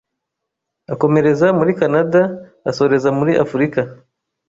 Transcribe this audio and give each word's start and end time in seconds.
akomereza 0.93 1.47
muri 1.57 1.71
Canada 1.79 2.21
asoreza 2.69 3.09
muri 3.17 3.31
Afurika 3.43 3.81